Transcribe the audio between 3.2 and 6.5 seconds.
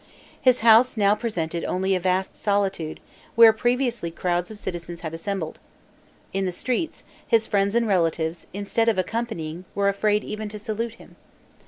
where previously crowds of citizens had assembled. In